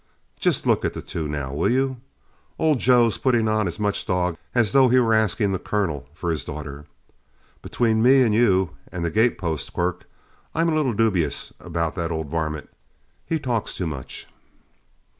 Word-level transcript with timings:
Just 0.39 0.65
look 0.65 0.83
at 0.83 0.93
the 0.93 1.01
two 1.03 1.27
now, 1.27 1.53
will 1.53 1.71
you? 1.71 1.97
Old 2.57 2.79
Joe's 2.79 3.19
putting 3.19 3.47
on 3.47 3.67
as 3.67 3.79
much 3.79 4.07
dog 4.07 4.35
as 4.55 4.71
though 4.71 4.89
he 4.89 4.97
was 4.97 5.13
asking 5.15 5.51
the 5.51 5.59
Colonel 5.59 6.09
for 6.15 6.31
his 6.31 6.43
daughter. 6.43 6.85
Between 7.61 8.01
me 8.01 8.23
and 8.23 8.33
you 8.33 8.71
and 8.91 9.05
the 9.05 9.11
gatepost, 9.11 9.73
Quirk, 9.73 10.07
I'm 10.55 10.69
a 10.69 10.73
little 10.75 10.93
dubious 10.93 11.53
about 11.59 11.93
the 11.93 12.09
old 12.09 12.29
varmint 12.29 12.71
he 13.27 13.37
talks 13.37 13.75
too 13.75 13.85
much." 13.85 14.25